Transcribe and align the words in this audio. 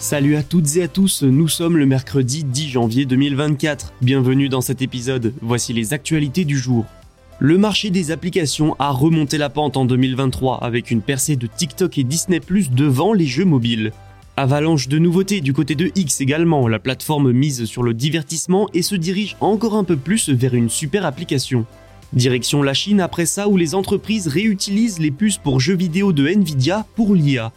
Salut 0.00 0.36
à 0.36 0.42
toutes 0.42 0.76
et 0.76 0.82
à 0.82 0.88
tous, 0.88 1.24
nous 1.24 1.46
sommes 1.46 1.76
le 1.76 1.84
mercredi 1.84 2.42
10 2.42 2.70
janvier 2.70 3.04
2024. 3.04 3.92
Bienvenue 4.00 4.48
dans 4.48 4.62
cet 4.62 4.80
épisode, 4.80 5.34
voici 5.42 5.74
les 5.74 5.92
actualités 5.92 6.46
du 6.46 6.56
jour. 6.56 6.86
Le 7.38 7.58
marché 7.58 7.90
des 7.90 8.10
applications 8.10 8.74
a 8.78 8.92
remonté 8.92 9.36
la 9.36 9.50
pente 9.50 9.76
en 9.76 9.84
2023 9.84 10.64
avec 10.64 10.90
une 10.90 11.02
percée 11.02 11.36
de 11.36 11.46
TikTok 11.46 11.98
et 11.98 12.04
Disney 12.04 12.40
devant 12.72 13.12
les 13.12 13.26
jeux 13.26 13.44
mobiles. 13.44 13.92
Avalanche 14.38 14.88
de 14.88 14.98
nouveautés 14.98 15.42
du 15.42 15.52
côté 15.52 15.74
de 15.74 15.90
X 15.94 16.22
également, 16.22 16.66
la 16.66 16.78
plateforme 16.78 17.30
mise 17.30 17.66
sur 17.66 17.82
le 17.82 17.92
divertissement 17.92 18.70
et 18.72 18.80
se 18.80 18.94
dirige 18.94 19.36
encore 19.42 19.76
un 19.76 19.84
peu 19.84 19.98
plus 19.98 20.30
vers 20.30 20.54
une 20.54 20.70
super 20.70 21.04
application. 21.04 21.66
Direction 22.14 22.62
la 22.62 22.72
Chine 22.72 23.02
après 23.02 23.26
ça 23.26 23.48
où 23.48 23.58
les 23.58 23.74
entreprises 23.74 24.28
réutilisent 24.28 24.98
les 24.98 25.10
puces 25.10 25.36
pour 25.36 25.60
jeux 25.60 25.76
vidéo 25.76 26.14
de 26.14 26.26
Nvidia 26.26 26.86
pour 26.96 27.14
l'IA. 27.14 27.52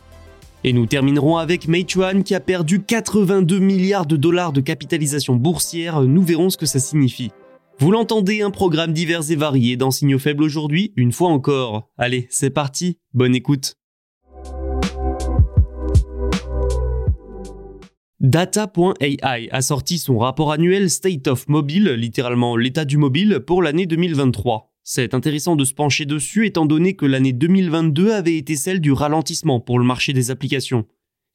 Et 0.66 0.72
nous 0.72 0.86
terminerons 0.86 1.36
avec 1.36 1.67
Meituan 1.67 2.23
qui 2.23 2.36
a 2.36 2.39
perdu 2.39 2.81
82 2.81 3.59
milliards 3.59 4.06
de 4.06 4.16
dollars 4.16 4.53
de 4.53 4.61
capitalisation 4.61 5.36
boursière, 5.36 6.02
nous 6.02 6.22
verrons 6.22 6.50
ce 6.50 6.58
que 6.58 6.66
ça 6.66 6.80
signifie. 6.80 7.31
Vous 7.80 7.92
l'entendez, 7.92 8.42
un 8.42 8.52
programme 8.52 8.94
divers 8.94 9.30
et 9.30 9.36
varié 9.36 9.75
dans 9.75 9.91
Signaux 9.91 10.19
Faibles 10.19 10.44
aujourd'hui, 10.44 10.94
une 10.95 11.11
fois 11.11 11.30
encore. 11.30 11.89
Allez, 11.97 12.28
c'est 12.30 12.50
parti, 12.50 12.97
bonne 13.14 13.36
écoute. 13.36 13.75
Data.ai 18.22 19.17
a 19.22 19.61
sorti 19.61 19.97
son 19.97 20.17
rapport 20.17 20.53
annuel 20.53 20.89
State 20.89 21.28
of 21.28 21.50
Mobile, 21.50 21.89
littéralement 21.89 22.56
l'état 22.56 22.86
du 22.86 22.97
mobile, 22.97 23.41
pour 23.45 23.61
l'année 23.61 23.86
2023. 23.86 24.72
C'est 24.86 25.14
intéressant 25.14 25.56
de 25.56 25.64
se 25.64 25.73
pencher 25.73 26.06
dessus 26.06 26.45
étant 26.45 26.66
donné 26.66 26.94
que 26.94 27.06
l'année 27.06 27.31
2022 27.31 28.12
avait 28.12 28.36
été 28.36 28.58
celle 28.58 28.81
du 28.81 28.92
ralentissement 28.92 29.62
pour 29.62 29.80
le 29.80 29.86
marché 29.86 30.12
des 30.12 30.30
applications. 30.30 30.86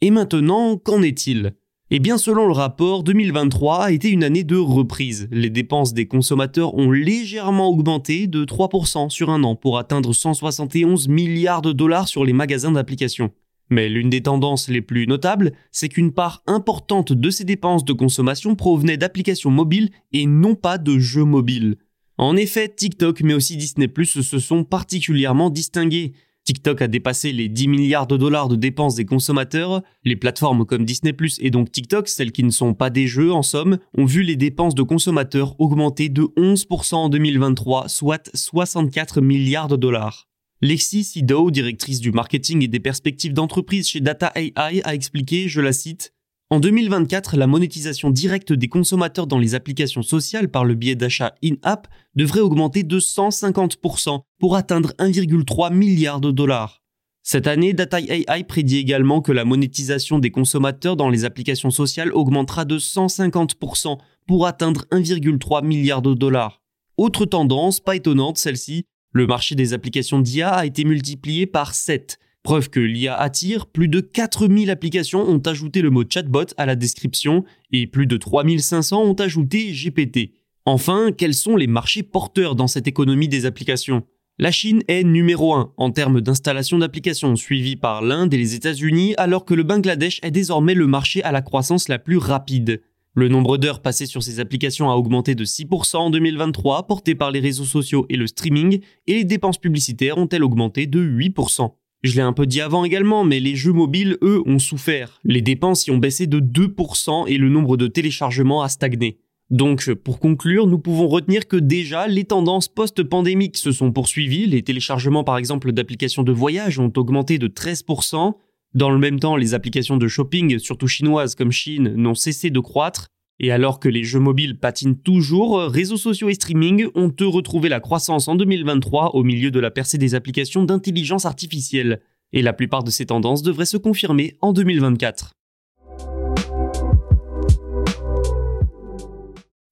Et 0.02 0.10
maintenant, 0.10 0.76
qu'en 0.76 1.00
est-il? 1.00 1.54
Eh 1.90 1.98
bien 1.98 2.18
selon 2.18 2.46
le 2.46 2.52
rapport, 2.52 3.02
2023 3.02 3.84
a 3.84 3.90
été 3.90 4.10
une 4.10 4.22
année 4.22 4.44
de 4.44 4.56
reprise. 4.56 5.28
Les 5.32 5.48
dépenses 5.48 5.94
des 5.94 6.06
consommateurs 6.06 6.74
ont 6.74 6.90
légèrement 6.90 7.70
augmenté 7.70 8.26
de 8.26 8.44
3% 8.44 9.08
sur 9.08 9.30
un 9.30 9.42
an 9.42 9.56
pour 9.56 9.78
atteindre 9.78 10.12
171 10.12 11.08
milliards 11.08 11.62
de 11.62 11.72
dollars 11.72 12.06
sur 12.06 12.26
les 12.26 12.34
magasins 12.34 12.72
d'applications. 12.72 13.30
Mais 13.70 13.88
l'une 13.88 14.10
des 14.10 14.22
tendances 14.22 14.68
les 14.68 14.82
plus 14.82 15.06
notables, 15.06 15.52
c'est 15.72 15.88
qu'une 15.88 16.12
part 16.12 16.42
importante 16.46 17.14
de 17.14 17.30
ces 17.30 17.44
dépenses 17.44 17.86
de 17.86 17.94
consommation 17.94 18.54
provenait 18.56 18.98
d'applications 18.98 19.50
mobiles 19.50 19.88
et 20.12 20.26
non 20.26 20.54
pas 20.54 20.76
de 20.76 20.98
jeux 20.98 21.24
mobiles. 21.24 21.78
En 22.18 22.36
effet, 22.36 22.68
TikTok 22.68 23.22
mais 23.22 23.34
aussi 23.34 23.56
Disney 23.56 23.88
se 24.04 24.38
sont 24.40 24.64
particulièrement 24.64 25.50
distingués. 25.50 26.12
TikTok 26.42 26.82
a 26.82 26.88
dépassé 26.88 27.30
les 27.30 27.48
10 27.48 27.68
milliards 27.68 28.06
de 28.06 28.16
dollars 28.16 28.48
de 28.48 28.56
dépenses 28.56 28.96
des 28.96 29.04
consommateurs. 29.04 29.82
Les 30.04 30.16
plateformes 30.16 30.64
comme 30.64 30.84
Disney 30.84 31.14
et 31.38 31.50
donc 31.50 31.70
TikTok, 31.70 32.08
celles 32.08 32.32
qui 32.32 32.42
ne 32.42 32.50
sont 32.50 32.74
pas 32.74 32.90
des 32.90 33.06
jeux 33.06 33.32
en 33.32 33.42
somme, 33.42 33.78
ont 33.96 34.04
vu 34.04 34.22
les 34.22 34.34
dépenses 34.34 34.74
de 34.74 34.82
consommateurs 34.82 35.54
augmenter 35.60 36.08
de 36.08 36.22
11% 36.22 36.94
en 36.94 37.08
2023, 37.08 37.88
soit 37.88 38.30
64 38.34 39.20
milliards 39.20 39.68
de 39.68 39.76
dollars. 39.76 40.26
Lexi 40.60 41.04
Sido, 41.04 41.52
directrice 41.52 42.00
du 42.00 42.10
marketing 42.10 42.64
et 42.64 42.68
des 42.68 42.80
perspectives 42.80 43.32
d'entreprise 43.32 43.86
chez 43.86 44.00
Data 44.00 44.32
AI, 44.34 44.52
a 44.56 44.94
expliqué, 44.94 45.48
je 45.48 45.60
la 45.60 45.72
cite, 45.72 46.14
en 46.50 46.60
2024, 46.60 47.36
la 47.36 47.46
monétisation 47.46 48.10
directe 48.10 48.54
des 48.54 48.68
consommateurs 48.68 49.26
dans 49.26 49.38
les 49.38 49.54
applications 49.54 50.00
sociales 50.00 50.48
par 50.48 50.64
le 50.64 50.74
biais 50.74 50.94
d'achats 50.94 51.34
in-app 51.44 51.88
devrait 52.14 52.40
augmenter 52.40 52.84
de 52.84 52.98
150% 52.98 54.22
pour 54.38 54.56
atteindre 54.56 54.94
1,3 54.98 55.74
milliard 55.74 56.22
de 56.22 56.30
dollars. 56.30 56.82
Cette 57.22 57.46
année, 57.46 57.74
Data 57.74 58.00
AI 58.00 58.44
prédit 58.44 58.78
également 58.78 59.20
que 59.20 59.32
la 59.32 59.44
monétisation 59.44 60.18
des 60.18 60.30
consommateurs 60.30 60.96
dans 60.96 61.10
les 61.10 61.26
applications 61.26 61.70
sociales 61.70 62.14
augmentera 62.14 62.64
de 62.64 62.78
150% 62.78 63.98
pour 64.26 64.46
atteindre 64.46 64.86
1,3 64.90 65.62
milliard 65.66 66.00
de 66.00 66.14
dollars. 66.14 66.62
Autre 66.96 67.26
tendance, 67.26 67.80
pas 67.80 67.96
étonnante 67.96 68.38
celle-ci, 68.38 68.86
le 69.12 69.26
marché 69.26 69.54
des 69.54 69.74
applications 69.74 70.20
d'IA 70.20 70.54
a 70.54 70.64
été 70.64 70.84
multiplié 70.84 71.46
par 71.46 71.74
7 71.74 72.18
Preuve 72.48 72.70
que 72.70 72.80
l'IA 72.80 73.14
attire, 73.14 73.66
plus 73.66 73.88
de 73.88 74.00
4000 74.00 74.70
applications 74.70 75.20
ont 75.20 75.38
ajouté 75.40 75.82
le 75.82 75.90
mot 75.90 76.04
chatbot 76.08 76.46
à 76.56 76.64
la 76.64 76.76
description 76.76 77.44
et 77.72 77.86
plus 77.86 78.06
de 78.06 78.16
3500 78.16 79.02
ont 79.02 79.12
ajouté 79.12 79.70
GPT. 79.70 80.30
Enfin, 80.64 81.10
quels 81.12 81.34
sont 81.34 81.56
les 81.56 81.66
marchés 81.66 82.02
porteurs 82.02 82.54
dans 82.54 82.66
cette 82.66 82.86
économie 82.86 83.28
des 83.28 83.44
applications? 83.44 84.02
La 84.38 84.50
Chine 84.50 84.82
est 84.88 85.04
numéro 85.04 85.52
1 85.52 85.74
en 85.76 85.90
termes 85.90 86.22
d'installation 86.22 86.78
d'applications, 86.78 87.36
suivi 87.36 87.76
par 87.76 88.00
l'Inde 88.00 88.32
et 88.32 88.38
les 88.38 88.54
États-Unis, 88.54 89.12
alors 89.18 89.44
que 89.44 89.52
le 89.52 89.62
Bangladesh 89.62 90.18
est 90.22 90.30
désormais 90.30 90.72
le 90.72 90.86
marché 90.86 91.22
à 91.24 91.32
la 91.32 91.42
croissance 91.42 91.88
la 91.88 91.98
plus 91.98 92.16
rapide. 92.16 92.80
Le 93.12 93.28
nombre 93.28 93.58
d'heures 93.58 93.82
passées 93.82 94.06
sur 94.06 94.22
ces 94.22 94.40
applications 94.40 94.90
a 94.90 94.94
augmenté 94.94 95.34
de 95.34 95.44
6% 95.44 95.96
en 95.96 96.08
2023, 96.08 96.86
porté 96.86 97.14
par 97.14 97.30
les 97.30 97.40
réseaux 97.40 97.64
sociaux 97.64 98.06
et 98.08 98.16
le 98.16 98.26
streaming, 98.26 98.80
et 99.06 99.16
les 99.16 99.24
dépenses 99.24 99.58
publicitaires 99.58 100.16
ont-elles 100.16 100.44
augmenté 100.44 100.86
de 100.86 100.98
8%. 100.98 101.74
Je 102.02 102.14
l'ai 102.14 102.22
un 102.22 102.32
peu 102.32 102.46
dit 102.46 102.60
avant 102.60 102.84
également, 102.84 103.24
mais 103.24 103.40
les 103.40 103.56
jeux 103.56 103.72
mobiles, 103.72 104.18
eux, 104.22 104.42
ont 104.46 104.60
souffert. 104.60 105.20
Les 105.24 105.42
dépenses 105.42 105.86
y 105.86 105.90
ont 105.90 105.98
baissé 105.98 106.26
de 106.26 106.38
2% 106.38 107.26
et 107.26 107.38
le 107.38 107.48
nombre 107.48 107.76
de 107.76 107.88
téléchargements 107.88 108.62
a 108.62 108.68
stagné. 108.68 109.18
Donc, 109.50 109.92
pour 109.94 110.20
conclure, 110.20 110.66
nous 110.66 110.78
pouvons 110.78 111.08
retenir 111.08 111.48
que 111.48 111.56
déjà, 111.56 112.06
les 112.06 112.24
tendances 112.24 112.68
post-pandémiques 112.68 113.56
se 113.56 113.72
sont 113.72 113.92
poursuivies. 113.92 114.46
Les 114.46 114.62
téléchargements, 114.62 115.24
par 115.24 115.38
exemple, 115.38 115.72
d'applications 115.72 116.22
de 116.22 116.32
voyage 116.32 116.78
ont 116.78 116.92
augmenté 116.96 117.38
de 117.38 117.48
13%. 117.48 118.34
Dans 118.74 118.90
le 118.90 118.98
même 118.98 119.18
temps, 119.18 119.36
les 119.36 119.54
applications 119.54 119.96
de 119.96 120.06
shopping, 120.06 120.58
surtout 120.58 120.86
chinoises 120.86 121.34
comme 121.34 121.50
Chine, 121.50 121.94
n'ont 121.96 122.14
cessé 122.14 122.50
de 122.50 122.60
croître. 122.60 123.08
Et 123.40 123.52
alors 123.52 123.78
que 123.78 123.88
les 123.88 124.02
jeux 124.02 124.18
mobiles 124.18 124.58
patinent 124.58 124.98
toujours, 124.98 125.60
réseaux 125.60 125.96
sociaux 125.96 126.28
et 126.28 126.34
streaming 126.34 126.88
ont 126.96 127.12
eux 127.20 127.28
retrouvé 127.28 127.68
la 127.68 127.78
croissance 127.78 128.26
en 128.26 128.34
2023 128.34 129.14
au 129.14 129.22
milieu 129.22 129.52
de 129.52 129.60
la 129.60 129.70
percée 129.70 129.96
des 129.96 130.16
applications 130.16 130.64
d'intelligence 130.64 131.24
artificielle. 131.24 132.00
Et 132.32 132.42
la 132.42 132.52
plupart 132.52 132.82
de 132.82 132.90
ces 132.90 133.06
tendances 133.06 133.42
devraient 133.42 133.64
se 133.64 133.76
confirmer 133.76 134.36
en 134.40 134.52
2024. 134.52 135.34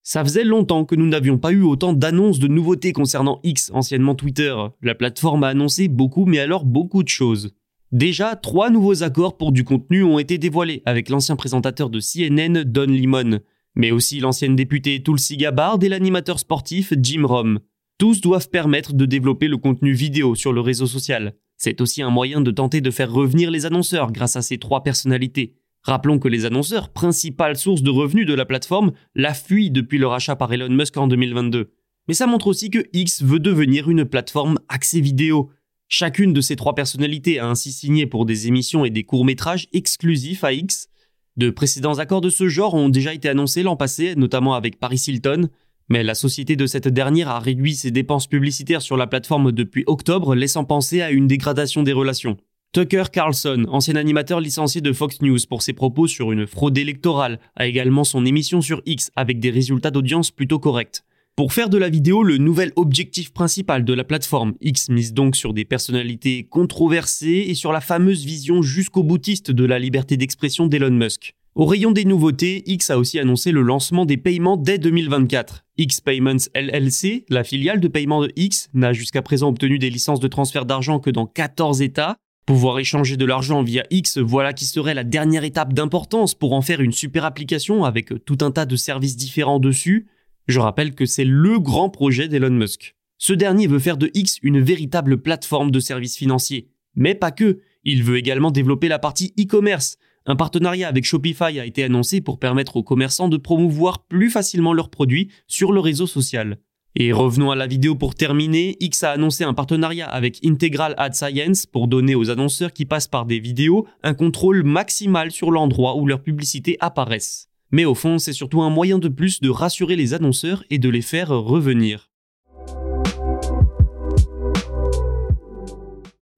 Ça 0.05 0.23
faisait 0.23 0.45
longtemps 0.45 0.85
que 0.85 0.95
nous 0.95 1.09
n'avions 1.09 1.37
pas 1.37 1.51
eu 1.51 1.63
autant 1.63 1.93
d'annonces 1.93 2.39
de 2.39 2.47
nouveautés 2.47 2.93
concernant 2.93 3.41
X, 3.43 3.73
anciennement 3.75 4.15
Twitter. 4.15 4.55
La 4.81 4.95
plateforme 4.95 5.43
a 5.43 5.49
annoncé 5.49 5.89
beaucoup, 5.89 6.25
mais 6.27 6.39
alors 6.39 6.65
beaucoup 6.65 7.03
de 7.03 7.09
choses. 7.09 7.51
Déjà, 7.91 8.37
trois 8.37 8.71
nouveaux 8.71 9.03
accords 9.03 9.37
pour 9.37 9.51
du 9.51 9.65
contenu 9.65 10.05
ont 10.05 10.21
été 10.21 10.39
dévoilés 10.39 10.83
avec 10.87 11.09
l'ancien 11.09 11.35
présentateur 11.35 11.91
de 11.91 11.99
CNN, 11.99 12.63
Don 12.63 12.87
Lemon 12.87 13.41
mais 13.77 13.93
aussi 13.93 14.19
l'ancienne 14.19 14.57
députée 14.57 15.03
Tulsi 15.03 15.37
Gabbard 15.37 15.79
et 15.83 15.89
l'animateur 15.89 16.41
sportif 16.41 16.93
Jim 17.01 17.27
Rom. 17.27 17.61
Tous 17.99 18.21
doivent 18.21 18.51
permettre 18.51 18.95
de 18.95 19.07
développer 19.07 19.49
le 19.49 19.59
contenu 19.59 19.93
vidéo 19.93 20.35
sur 20.35 20.53
le 20.53 20.61
réseau 20.61 20.87
social. 20.87 21.35
C'est 21.57 21.81
aussi 21.81 22.03
un 22.03 22.11
moyen 22.11 22.41
de 22.41 22.51
tenter 22.51 22.81
de 22.81 22.91
faire 22.91 23.13
revenir 23.13 23.51
les 23.51 23.65
annonceurs 23.65 24.13
grâce 24.13 24.37
à 24.37 24.43
ces 24.43 24.59
trois 24.59 24.83
personnalités. 24.83 25.55
Rappelons 25.83 26.19
que 26.19 26.29
les 26.29 26.45
annonceurs, 26.45 26.89
principale 26.93 27.57
source 27.57 27.83
de 27.83 27.91
revenus 27.91 28.27
de 28.27 28.35
la 28.35 28.45
plateforme, 28.45 28.93
la 29.15 29.35
fuient 29.35 29.71
depuis 29.71 29.99
leur 29.99 30.13
achat 30.15 30.37
par 30.37 30.53
Elon 30.53 30.69
Musk 30.71 30.97
en 30.97 31.07
2022. 31.07 31.71
Mais 32.09 32.15
ça 32.15 32.27
montre 32.27 32.49
aussi 32.49 32.71
que 32.71 32.85
X 32.93 33.23
veut 33.23 33.39
devenir 33.39 33.89
une 33.89 34.05
plateforme 34.05 34.59
accès 34.69 35.01
vidéo. 35.01 35.51
Chacune 35.89 36.33
de 36.33 36.41
ces 36.41 36.57
trois 36.57 36.75
personnalités 36.75 37.39
a 37.39 37.47
ainsi 37.47 37.73
signé 37.73 38.07
pour 38.07 38.27
des 38.27 38.49
émissions 38.49 38.85
et 38.85 38.91
des 38.91 39.05
courts-métrages 39.05 39.69
exclusifs 39.73 40.45
à 40.45 40.53
X. 40.53 40.89
De 41.37 41.51
précédents 41.51 41.99
accords 41.99 42.23
de 42.23 42.31
ce 42.31 42.49
genre 42.49 42.75
ont 42.75 42.89
déjà 42.89 43.13
été 43.13 43.29
annoncés 43.29 43.63
l'an 43.63 43.77
passé, 43.77 44.15
notamment 44.17 44.55
avec 44.55 44.81
Paris 44.81 45.03
Hilton, 45.07 45.49
mais 45.89 46.03
la 46.03 46.15
société 46.15 46.57
de 46.57 46.67
cette 46.67 46.89
dernière 46.89 47.29
a 47.29 47.39
réduit 47.39 47.75
ses 47.75 47.91
dépenses 47.91 48.27
publicitaires 48.27 48.83
sur 48.83 48.97
la 48.97 49.07
plateforme 49.07 49.53
depuis 49.53 49.85
octobre, 49.87 50.35
laissant 50.35 50.65
penser 50.65 51.03
à 51.03 51.11
une 51.11 51.27
dégradation 51.27 51.83
des 51.83 51.93
relations. 51.93 52.37
Tucker 52.73 53.05
Carlson, 53.13 53.67
ancien 53.69 53.97
animateur 53.97 54.41
licencié 54.41 54.81
de 54.81 54.93
Fox 54.93 55.21
News 55.23 55.39
pour 55.49 55.63
ses 55.63 55.73
propos 55.73 56.07
sur 56.07 56.33
une 56.33 56.47
fraude 56.47 56.77
électorale, 56.77 57.39
a 57.55 57.67
également 57.67 58.05
son 58.05 58.27
émission 58.27 58.61
sur 58.61 58.83
X 58.85 59.11
avec 59.15 59.39
des 59.39 59.51
résultats 59.51 59.91
d'audience 59.91 60.31
plutôt 60.31 60.59
corrects. 60.59 61.03
Pour 61.37 61.53
faire 61.53 61.69
de 61.69 61.77
la 61.77 61.91
vidéo 61.91 62.23
le 62.23 62.39
nouvel 62.39 62.73
objectif 62.77 63.31
principal 63.31 63.85
de 63.85 63.93
la 63.93 64.05
plateforme, 64.05 64.55
X 64.63 64.89
mise 64.89 65.13
donc 65.13 65.37
sur 65.37 65.53
des 65.53 65.67
personnalités 65.67 66.45
controversées 66.45 67.45
et 67.49 67.55
sur 67.55 67.73
la 67.73 67.83
fameuse 67.83 68.25
vision 68.25 68.63
jusqu'au 68.63 69.03
boutiste 69.03 69.51
de 69.51 69.65
la 69.67 69.79
liberté 69.79 70.17
d'expression 70.17 70.67
d'Elon 70.67 70.93
Musk. 70.93 71.35
Au 71.55 71.67
rayon 71.67 71.93
des 71.93 72.07
nouveautés, 72.07 72.63
X 72.65 72.89
a 72.89 72.97
aussi 72.97 73.19
annoncé 73.19 73.53
le 73.53 73.61
lancement 73.61 74.07
des 74.07 74.17
paiements 74.17 74.57
dès 74.57 74.79
2024. 74.79 75.67
X 75.77 76.01
Payments 76.01 76.49
LLC, 76.55 77.27
la 77.29 77.45
filiale 77.45 77.81
de 77.81 77.89
paiement 77.89 78.23
de 78.23 78.33
X, 78.37 78.71
n'a 78.73 78.95
jusqu'à 78.95 79.21
présent 79.21 79.51
obtenu 79.51 79.79
des 79.79 79.91
licences 79.91 80.21
de 80.21 80.29
transfert 80.29 80.65
d'argent 80.65 81.01
que 81.01 81.11
dans 81.11 81.27
14 81.27 81.83
États, 81.83 82.17
Pouvoir 82.47 82.79
échanger 82.79 83.17
de 83.17 83.25
l'argent 83.25 83.65
via 83.65 83.83
X, 83.91 84.19
voilà 84.19 84.53
qui 84.53 84.67
serait 84.67 84.95
la 84.95 85.03
dernière 85.03 85.43
étape 85.43 85.73
d'importance 85.73 86.33
pour 86.37 86.53
en 86.53 86.63
faire 86.63 86.81
une 86.81 86.93
super 86.93 87.25
application 87.25 87.85
avec 87.85 88.25
tout 88.25 88.39
un 88.41 88.53
tas 88.53 88.67
de 88.67 88.77
services 88.77 89.17
différents 89.17 89.59
dessus. 89.59 90.07
Je 90.47 90.61
rappelle 90.61 90.95
que 90.95 91.07
c'est 91.07 91.25
le 91.25 91.59
grand 91.59 91.91
projet 91.91 92.29
d'Elon 92.29 92.51
Musk. 92.51 92.95
Ce 93.19 93.33
dernier 93.33 93.67
veut 93.67 93.79
faire 93.79 93.97
de 93.97 94.11
X 94.15 94.39
une 94.43 94.61
véritable 94.61 95.21
plateforme 95.21 95.71
de 95.71 95.81
services 95.81 96.17
financiers. 96.17 96.69
Mais 96.95 97.15
pas 97.15 97.33
que, 97.33 97.61
il 97.85 98.03
veut 98.03 98.17
également 98.17 98.51
développer 98.51 98.89
la 98.89 98.99
partie 98.99 99.33
e-commerce. 99.39 99.97
Un 100.25 100.37
partenariat 100.37 100.89
avec 100.89 101.05
Shopify 101.05 101.59
a 101.59 101.67
été 101.67 101.83
annoncé 101.85 102.21
pour 102.21 102.39
permettre 102.39 102.77
aux 102.77 102.83
commerçants 102.83 103.29
de 103.29 103.37
promouvoir 103.37 104.05
plus 104.05 104.31
facilement 104.31 104.73
leurs 104.73 104.91
produits 104.91 105.31
sur 105.47 105.73
le 105.73 105.81
réseau 105.81 106.07
social. 106.07 106.59
Et 106.95 107.13
revenons 107.13 107.51
à 107.51 107.57
la 107.57 107.67
vidéo 107.67 107.95
pour 107.95 108.15
terminer. 108.15 108.77
X 108.81 109.05
a 109.05 109.13
annoncé 109.13 109.45
un 109.45 109.53
partenariat 109.53 110.09
avec 110.09 110.45
Integral 110.45 110.95
Ad 110.97 111.15
Science 111.15 111.67
pour 111.67 111.89
donner 111.89 112.15
aux 112.15 112.31
annonceurs 112.31 112.73
qui 112.73 112.87
passent 112.87 113.09
par 113.09 113.27
des 113.27 113.39
vidéos 113.39 113.87
un 114.03 114.15
contrôle 114.15 114.63
maximal 114.63 115.31
sur 115.31 115.51
l'endroit 115.51 115.97
où 115.97 116.07
leurs 116.07 116.23
publicités 116.23 116.77
apparaissent. 116.81 117.51
Mais 117.77 117.85
au 117.85 117.95
fond, 117.95 118.19
c'est 118.19 118.33
surtout 118.33 118.63
un 118.63 118.71
moyen 118.71 118.99
de 118.99 119.09
plus 119.09 119.43
de 119.43 119.51
rassurer 119.51 119.97
les 119.97 120.15
annonceurs 120.15 120.65
et 120.71 120.79
de 120.79 120.89
les 120.89 121.03
faire 121.03 121.29
revenir. 121.29 122.09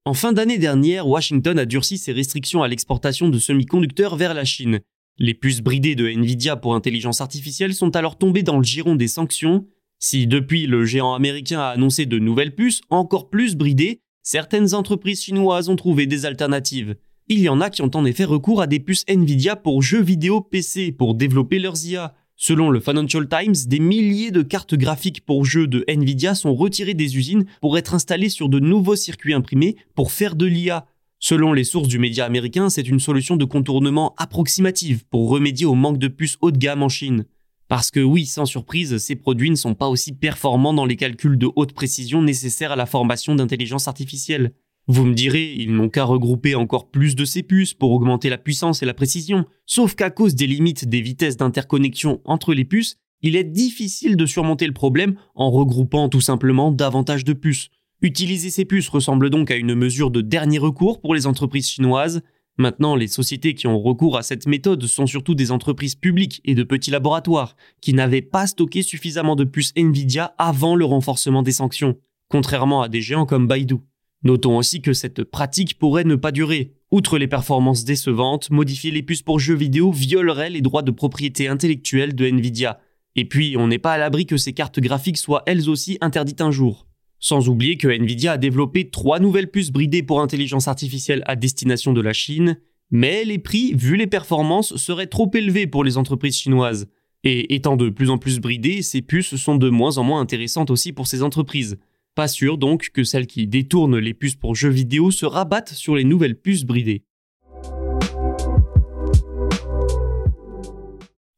En 0.03 0.13
fin 0.13 0.33
d'année 0.33 0.57
dernière, 0.57 1.07
Washington 1.07 1.57
a 1.57 1.63
durci 1.63 1.97
ses 1.97 2.11
restrictions 2.11 2.61
à 2.61 2.67
l'exportation 2.67 3.29
de 3.29 3.39
semi-conducteurs 3.39 4.17
vers 4.17 4.33
la 4.33 4.43
Chine. 4.43 4.81
Les 5.17 5.33
puces 5.33 5.61
bridées 5.61 5.95
de 5.95 6.09
Nvidia 6.09 6.57
pour 6.57 6.75
intelligence 6.75 7.21
artificielle 7.21 7.73
sont 7.73 7.95
alors 7.95 8.17
tombées 8.17 8.43
dans 8.43 8.57
le 8.57 8.63
giron 8.65 8.95
des 8.95 9.07
sanctions, 9.07 9.65
si 9.97 10.27
depuis 10.27 10.67
le 10.67 10.83
géant 10.83 11.13
américain 11.13 11.61
a 11.61 11.69
annoncé 11.69 12.05
de 12.05 12.19
nouvelles 12.19 12.53
puces 12.53 12.81
encore 12.89 13.29
plus 13.29 13.55
bridées, 13.55 14.01
certaines 14.23 14.73
entreprises 14.73 15.23
chinoises 15.23 15.69
ont 15.69 15.77
trouvé 15.77 16.05
des 16.05 16.25
alternatives. 16.25 16.97
Il 17.31 17.41
y 17.41 17.49
en 17.49 17.61
a 17.61 17.69
qui 17.69 17.83
ont 17.83 17.91
en 17.93 18.05
effet 18.05 18.23
recours 18.23 18.59
à 18.59 18.65
des 18.65 18.79
puces 18.79 19.05
Nvidia 19.07 19.55
pour 19.55 19.83
jeux 19.83 20.01
vidéo 20.01 20.41
PC 20.41 20.91
pour 20.91 21.13
développer 21.13 21.59
leurs 21.59 21.85
IA. 21.85 22.15
Selon 22.35 22.71
le 22.71 22.79
Financial 22.79 23.29
Times, 23.29 23.53
des 23.67 23.79
milliers 23.79 24.31
de 24.31 24.41
cartes 24.41 24.73
graphiques 24.73 25.23
pour 25.23 25.45
jeux 25.45 25.67
de 25.67 25.85
Nvidia 25.87 26.33
sont 26.33 26.55
retirées 26.55 26.95
des 26.95 27.17
usines 27.17 27.45
pour 27.61 27.77
être 27.77 27.93
installées 27.93 28.29
sur 28.29 28.49
de 28.49 28.59
nouveaux 28.59 28.95
circuits 28.95 29.35
imprimés 29.35 29.75
pour 29.93 30.11
faire 30.11 30.35
de 30.35 30.47
l'IA. 30.47 30.87
Selon 31.19 31.53
les 31.53 31.65
sources 31.65 31.87
du 31.87 31.99
média 31.99 32.25
américain, 32.25 32.71
c'est 32.71 32.87
une 32.87 32.99
solution 32.99 33.35
de 33.35 33.45
contournement 33.45 34.15
approximative 34.17 35.05
pour 35.05 35.29
remédier 35.29 35.67
au 35.67 35.75
manque 35.75 35.99
de 35.99 36.07
puces 36.07 36.39
haut 36.41 36.49
de 36.49 36.57
gamme 36.57 36.81
en 36.81 36.89
Chine. 36.89 37.25
Parce 37.67 37.91
que 37.91 37.99
oui, 37.99 38.25
sans 38.25 38.47
surprise, 38.47 38.97
ces 38.97 39.15
produits 39.15 39.51
ne 39.51 39.55
sont 39.55 39.75
pas 39.75 39.87
aussi 39.87 40.13
performants 40.13 40.73
dans 40.73 40.85
les 40.85 40.95
calculs 40.95 41.37
de 41.37 41.47
haute 41.55 41.73
précision 41.73 42.23
nécessaires 42.23 42.71
à 42.71 42.75
la 42.75 42.87
formation 42.87 43.35
d'intelligence 43.35 43.87
artificielle. 43.87 44.53
Vous 44.91 45.05
me 45.05 45.13
direz, 45.13 45.53
ils 45.55 45.71
n'ont 45.71 45.87
qu'à 45.87 46.03
regrouper 46.03 46.55
encore 46.55 46.89
plus 46.89 47.15
de 47.15 47.23
ces 47.23 47.43
puces 47.43 47.75
pour 47.75 47.91
augmenter 47.91 48.27
la 48.27 48.39
puissance 48.39 48.81
et 48.81 48.87
la 48.87 48.95
précision, 48.95 49.45
sauf 49.67 49.93
qu'à 49.93 50.09
cause 50.09 50.33
des 50.33 50.47
limites 50.47 50.89
des 50.89 50.99
vitesses 50.99 51.37
d'interconnexion 51.37 52.21
entre 52.25 52.55
les 52.55 52.65
puces, 52.65 52.97
il 53.21 53.35
est 53.35 53.43
difficile 53.43 54.17
de 54.17 54.25
surmonter 54.25 54.65
le 54.65 54.73
problème 54.73 55.13
en 55.35 55.51
regroupant 55.51 56.09
tout 56.09 56.21
simplement 56.21 56.71
davantage 56.71 57.23
de 57.23 57.33
puces. 57.33 57.69
Utiliser 58.01 58.49
ces 58.49 58.65
puces 58.65 58.89
ressemble 58.89 59.29
donc 59.29 59.51
à 59.51 59.57
une 59.57 59.75
mesure 59.75 60.09
de 60.09 60.21
dernier 60.21 60.57
recours 60.57 61.01
pour 61.01 61.13
les 61.13 61.27
entreprises 61.27 61.69
chinoises, 61.69 62.23
Maintenant, 62.57 62.97
les 62.97 63.07
sociétés 63.07 63.53
qui 63.53 63.67
ont 63.67 63.79
recours 63.79 64.17
à 64.17 64.21
cette 64.21 64.45
méthode 64.45 64.85
sont 64.85 65.07
surtout 65.07 65.33
des 65.33 65.51
entreprises 65.51 65.95
publiques 65.95 66.41
et 66.43 66.55
de 66.55 66.63
petits 66.63 66.91
laboratoires 66.91 67.55
qui 67.79 67.93
n'avaient 67.93 68.21
pas 68.21 68.47
stocké 68.47 68.81
suffisamment 68.81 69.37
de 69.37 69.45
puces 69.45 69.71
Nvidia 69.77 70.35
avant 70.37 70.75
le 70.75 70.83
renforcement 70.83 71.41
des 71.41 71.53
sanctions, 71.53 71.95
contrairement 72.27 72.81
à 72.81 72.89
des 72.89 72.99
géants 72.99 73.25
comme 73.25 73.47
Baidu. 73.47 73.77
Notons 74.23 74.57
aussi 74.57 74.81
que 74.81 74.93
cette 74.93 75.23
pratique 75.23 75.79
pourrait 75.79 76.03
ne 76.03 76.15
pas 76.15 76.31
durer. 76.31 76.73
Outre 76.91 77.17
les 77.17 77.27
performances 77.27 77.85
décevantes, 77.85 78.49
modifier 78.49 78.91
les 78.91 79.03
puces 79.03 79.21
pour 79.21 79.39
jeux 79.39 79.55
vidéo 79.55 79.91
violerait 79.91 80.49
les 80.49 80.61
droits 80.61 80.81
de 80.81 80.91
propriété 80.91 81.47
intellectuelle 81.47 82.15
de 82.15 82.25
Nvidia. 82.25 82.79
Et 83.15 83.25
puis, 83.25 83.55
on 83.57 83.67
n'est 83.67 83.79
pas 83.79 83.93
à 83.93 83.97
l'abri 83.97 84.25
que 84.25 84.37
ces 84.37 84.53
cartes 84.53 84.79
graphiques 84.79 85.17
soient 85.17 85.43
elles 85.45 85.69
aussi 85.69 85.97
interdites 86.01 86.41
un 86.41 86.51
jour. 86.51 86.87
Sans 87.19 87.49
oublier 87.49 87.77
que 87.77 87.87
Nvidia 87.87 88.33
a 88.33 88.37
développé 88.37 88.89
trois 88.89 89.19
nouvelles 89.19 89.51
puces 89.51 89.71
bridées 89.71 90.03
pour 90.03 90.21
intelligence 90.21 90.67
artificielle 90.67 91.23
à 91.25 91.35
destination 91.35 91.93
de 91.93 92.01
la 92.01 92.13
Chine, 92.13 92.57
mais 92.91 93.23
les 93.23 93.39
prix, 93.39 93.73
vu 93.73 93.95
les 93.95 94.07
performances, 94.07 94.75
seraient 94.77 95.07
trop 95.07 95.29
élevés 95.33 95.67
pour 95.67 95.83
les 95.83 95.97
entreprises 95.97 96.37
chinoises. 96.37 96.87
Et 97.23 97.53
étant 97.53 97.75
de 97.75 97.89
plus 97.89 98.09
en 98.09 98.17
plus 98.17 98.39
bridées, 98.39 98.81
ces 98.81 99.01
puces 99.01 99.35
sont 99.35 99.55
de 99.55 99.69
moins 99.69 99.97
en 99.97 100.03
moins 100.03 100.21
intéressantes 100.21 100.71
aussi 100.71 100.93
pour 100.93 101.07
ces 101.07 101.21
entreprises. 101.21 101.77
Pas 102.19 102.27
sûr 102.27 102.57
donc 102.57 102.89
que 102.89 103.05
celles 103.05 103.27
qui 103.27 103.47
détournent 103.47 103.97
les 103.97 104.13
puces 104.13 104.35
pour 104.35 104.53
jeux 104.53 104.67
vidéo 104.67 105.09
se 105.09 105.25
rabattent 105.25 105.71
sur 105.71 105.95
les 105.95 106.03
nouvelles 106.03 106.35
puces 106.35 106.65
bridées. 106.65 107.05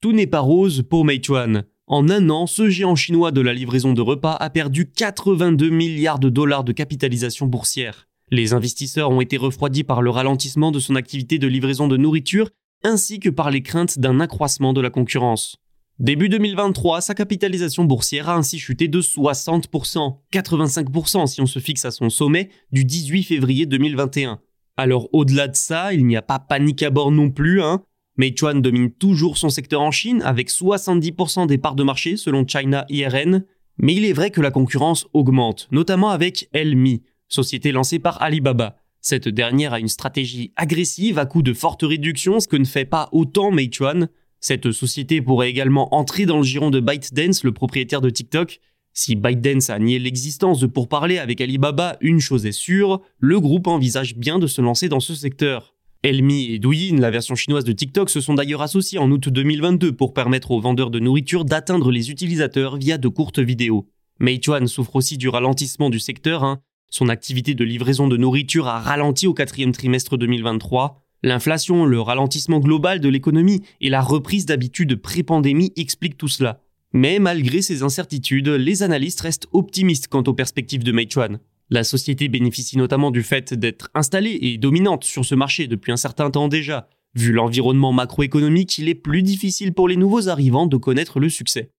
Tout 0.02 0.12
n'est 0.12 0.26
pas 0.26 0.40
rose 0.40 0.82
pour 0.82 1.06
Meituan. 1.06 1.66
En 1.86 2.10
un 2.10 2.32
an, 2.32 2.48
ce 2.48 2.68
géant 2.72 2.96
chinois 2.96 3.30
de 3.30 3.42
la 3.42 3.54
livraison 3.54 3.94
de 3.94 4.02
repas 4.02 4.34
a 4.34 4.50
perdu 4.50 4.90
82 4.90 5.70
milliards 5.70 6.18
de 6.18 6.30
dollars 6.30 6.64
de 6.64 6.72
capitalisation 6.72 7.46
boursière. 7.46 8.08
Les 8.32 8.54
investisseurs 8.54 9.12
ont 9.12 9.22
été 9.22 9.38
refroidis 9.38 9.84
par 9.84 10.02
le 10.02 10.10
ralentissement 10.10 10.72
de 10.72 10.80
son 10.80 10.96
activité 10.96 11.38
de 11.38 11.46
livraison 11.46 11.88
de 11.88 11.98
nourriture 11.98 12.50
ainsi 12.84 13.20
que 13.20 13.30
par 13.30 13.52
les 13.52 13.62
craintes 13.62 14.00
d'un 14.00 14.20
accroissement 14.20 14.74
de 14.74 14.82
la 14.82 14.90
concurrence. 14.90 15.61
Début 16.02 16.30
2023, 16.30 17.00
sa 17.00 17.14
capitalisation 17.14 17.84
boursière 17.84 18.28
a 18.28 18.36
ainsi 18.36 18.58
chuté 18.58 18.88
de 18.88 19.02
60%, 19.04 20.18
85% 20.34 21.28
si 21.28 21.42
on 21.42 21.46
se 21.46 21.60
fixe 21.60 21.86
à 21.86 21.92
son 21.92 22.10
sommet 22.10 22.50
du 22.72 22.86
18 22.86 23.22
février 23.22 23.68
2021. 23.68 24.40
Alors 24.78 25.10
au-delà 25.14 25.48
de 25.48 25.56
ça, 25.56 25.94
il 25.94 26.08
n'y 26.08 26.18
a 26.18 26.24
pas 26.24 26.40
panique 26.40 26.82
à 26.82 26.90
bord 26.90 27.12
non 27.12 27.30
plus, 27.30 27.62
hein. 27.62 27.84
Meituan 28.18 28.62
domine 28.62 28.92
toujours 28.92 29.38
son 29.38 29.50
secteur 29.50 29.80
en 29.80 29.92
Chine 29.92 30.24
avec 30.24 30.50
70% 30.50 31.46
des 31.46 31.60
parts 31.60 31.76
de 31.76 31.84
marché 31.84 32.18
selon 32.18 32.48
China 32.48 32.84
IRN, 32.90 33.46
mais 33.78 33.94
il 33.94 34.04
est 34.04 34.14
vrai 34.14 34.32
que 34.32 34.42
la 34.42 34.50
concurrence 34.50 35.06
augmente, 35.14 35.68
notamment 35.70 36.10
avec 36.10 36.50
Elmi, 36.52 37.04
société 37.28 37.72
lancée 37.72 38.00
par 38.00 38.20
Alibaba. 38.24 38.76
Cette 39.02 39.28
dernière 39.28 39.74
a 39.74 39.80
une 39.80 39.88
stratégie 39.88 40.52
agressive 40.56 41.20
à 41.20 41.28
coup 41.28 41.44
de 41.44 41.54
fortes 41.54 41.84
réductions, 41.84 42.40
ce 42.40 42.48
que 42.48 42.58
ne 42.58 42.66
fait 42.66 42.86
pas 42.86 43.08
autant 43.12 43.52
Meituan. 43.52 44.08
Cette 44.42 44.72
société 44.72 45.22
pourrait 45.22 45.50
également 45.50 45.94
entrer 45.94 46.26
dans 46.26 46.38
le 46.38 46.44
giron 46.44 46.72
de 46.72 46.80
ByteDance, 46.80 47.44
le 47.44 47.52
propriétaire 47.52 48.02
de 48.02 48.10
TikTok. 48.10 48.60
Si 48.94 49.16
ByteDance 49.16 49.70
a 49.70 49.80
nié 49.80 50.00
l'existence 50.00 50.60
de 50.60 50.68
pourparlers 50.68 51.20
avec 51.20 51.40
Alibaba, 51.40 51.98
une 52.02 52.20
chose 52.20 52.46
est 52.48 52.52
sûre, 52.52 53.02
le 53.20 53.40
groupe 53.40 53.68
envisage 53.68 54.16
bien 54.16 54.40
de 54.40 54.48
se 54.48 54.60
lancer 54.60 54.90
dans 54.90 55.00
ce 55.00 55.14
secteur. 55.16 55.76
Elmi 56.04 56.52
et 56.52 56.58
Douyin, 56.58 56.98
la 56.98 57.12
version 57.12 57.36
chinoise 57.36 57.64
de 57.64 57.72
TikTok, 57.72 58.10
se 58.10 58.20
sont 58.20 58.34
d'ailleurs 58.34 58.64
associés 58.64 58.98
en 58.98 59.12
août 59.12 59.30
2022 59.30 59.92
pour 59.92 60.14
permettre 60.16 60.50
aux 60.50 60.60
vendeurs 60.60 60.90
de 60.90 61.00
nourriture 61.00 61.46
d'atteindre 61.46 61.92
les 61.92 62.10
utilisateurs 62.10 62.78
via 62.78 62.98
de 62.98 63.08
courtes 63.08 63.40
vidéos. 63.40 63.88
Meituan 64.20 64.66
souffre 64.66 64.96
aussi 64.96 65.18
du 65.18 65.30
ralentissement 65.30 65.92
du 65.92 66.00
secteur. 66.00 66.44
Hein. 66.44 66.62
Son 66.90 67.08
activité 67.08 67.54
de 67.54 67.64
livraison 67.64 68.08
de 68.08 68.18
nourriture 68.18 68.68
a 68.68 68.80
ralenti 68.80 69.28
au 69.28 69.36
quatrième 69.36 69.72
trimestre 69.72 70.18
2023. 70.18 71.00
L'inflation, 71.24 71.86
le 71.86 72.02
ralentissement 72.02 72.60
global 72.60 73.00
de 73.00 73.10
l'économie 73.10 73.62
et 73.80 73.90
la 73.90 74.02
reprise 74.02 74.46
d'habitude 74.46 74.96
pré-pandémie 74.96 75.72
expliquent 75.76 76.18
tout 76.18 76.28
cela. 76.28 76.62
Mais 76.94 77.20
malgré 77.20 77.62
ces 77.62 77.84
incertitudes, 77.84 78.50
les 78.50 78.84
analystes 78.84 79.22
restent 79.22 79.48
optimistes 79.54 80.08
quant 80.08 80.24
aux 80.24 80.34
perspectives 80.34 80.84
de 80.84 80.92
Meituan. 80.92 81.40
La 81.70 81.84
société 81.84 82.28
bénéficie 82.28 82.78
notamment 82.78 83.12
du 83.12 83.24
fait 83.24 83.54
d'être 83.54 83.90
installée 83.94 84.38
et 84.42 84.58
dominante 84.58 85.04
sur 85.04 85.24
ce 85.24 85.36
marché 85.36 85.68
depuis 85.68 85.92
un 85.92 85.98
certain 85.98 86.32
temps 86.32 86.48
déjà. 86.48 86.90
Vu 87.14 87.32
l'environnement 87.32 87.94
macroéconomique, 87.94 88.78
il 88.78 88.90
est 88.90 88.96
plus 88.96 89.22
difficile 89.22 89.74
pour 89.74 89.88
les 89.88 89.98
nouveaux 89.98 90.28
arrivants 90.28 90.66
de 90.66 90.78
connaître 90.78 91.20
le 91.20 91.30
succès. 91.30 91.72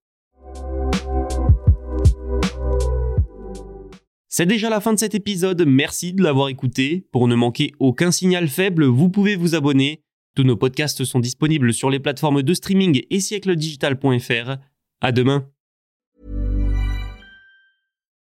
C'est 4.34 4.46
déjà 4.46 4.70
la 4.70 4.80
fin 4.80 4.94
de 4.94 4.98
cet 4.98 5.14
épisode, 5.14 5.62
merci 5.66 6.14
de 6.14 6.22
l'avoir 6.22 6.48
écouté. 6.48 7.06
Pour 7.12 7.28
ne 7.28 7.34
manquer 7.34 7.72
aucun 7.78 8.10
signal 8.10 8.48
faible, 8.48 8.86
vous 8.86 9.10
pouvez 9.10 9.36
vous 9.36 9.54
abonner. 9.54 10.00
Tous 10.34 10.42
nos 10.42 10.56
podcasts 10.56 11.04
sont 11.04 11.20
disponibles 11.20 11.74
sur 11.74 11.90
les 11.90 12.00
plateformes 12.00 12.42
de 12.42 12.54
streaming 12.54 13.02
et 13.10 13.20
siècledigital.fr. 13.20 14.56
À 15.02 15.12
demain. 15.12 15.51